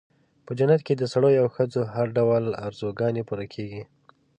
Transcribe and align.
په 0.45 0.51
جنت 0.59 0.81
کې 0.87 0.93
د 0.97 1.03
سړیو 1.13 1.41
او 1.43 1.47
ښځو 1.55 1.81
هر 1.93 2.07
ډول 2.17 2.43
آرزوګانې 2.67 3.21
پوره 3.27 3.45
کېږي. 3.53 3.83